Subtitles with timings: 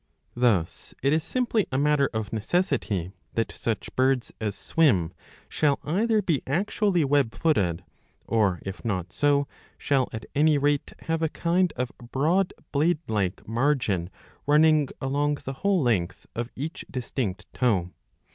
[0.33, 5.13] Thus it is simply a matter of necessity,'® that such birds as swim
[5.47, 7.83] shall either be actually web footed,
[8.25, 13.47] or, if not so, shall at any rate have a kind of broad blade like
[13.47, 14.09] margin
[14.47, 17.91] running along the whole length of each distinct toe.